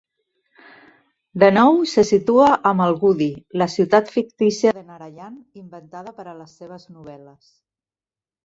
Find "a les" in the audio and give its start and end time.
6.33-6.57